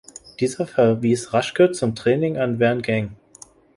[0.39, 3.11] Dieser verwies Raschke zum Training an Verne Gagne.